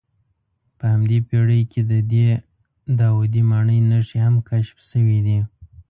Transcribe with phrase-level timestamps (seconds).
[0.77, 2.27] په همدې پېړۍ کې د دې
[2.99, 5.39] داودي ماڼۍ نښې هم کشف شوې دي.